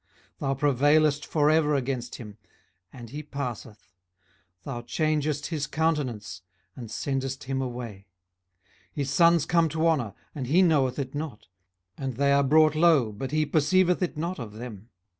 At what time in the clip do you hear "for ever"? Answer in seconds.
1.27-1.75